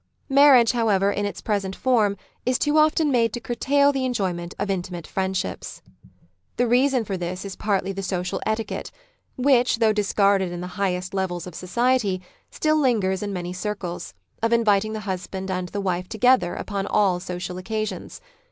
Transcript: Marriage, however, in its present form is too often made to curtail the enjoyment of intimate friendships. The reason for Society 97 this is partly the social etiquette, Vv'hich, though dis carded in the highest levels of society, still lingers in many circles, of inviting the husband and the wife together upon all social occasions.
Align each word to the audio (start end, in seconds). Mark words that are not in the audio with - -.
Marriage, 0.29 0.71
however, 0.71 1.11
in 1.11 1.27
its 1.27 1.43
present 1.43 1.75
form 1.75 2.17
is 2.43 2.57
too 2.57 2.79
often 2.79 3.11
made 3.11 3.31
to 3.33 3.39
curtail 3.39 3.91
the 3.91 4.03
enjoyment 4.03 4.55
of 4.57 4.67
intimate 4.71 5.05
friendships. 5.05 5.83
The 6.57 6.65
reason 6.67 7.05
for 7.05 7.13
Society 7.13 7.27
97 7.27 7.29
this 7.29 7.45
is 7.45 7.55
partly 7.55 7.91
the 7.91 8.01
social 8.01 8.41
etiquette, 8.43 8.91
Vv'hich, 9.37 9.77
though 9.77 9.93
dis 9.93 10.11
carded 10.11 10.51
in 10.51 10.59
the 10.61 10.81
highest 10.81 11.13
levels 11.13 11.45
of 11.45 11.53
society, 11.53 12.19
still 12.49 12.77
lingers 12.77 13.21
in 13.21 13.31
many 13.31 13.53
circles, 13.53 14.15
of 14.41 14.51
inviting 14.51 14.93
the 14.93 15.01
husband 15.01 15.51
and 15.51 15.69
the 15.69 15.79
wife 15.81 16.09
together 16.09 16.55
upon 16.55 16.87
all 16.87 17.19
social 17.19 17.59
occasions. 17.59 18.21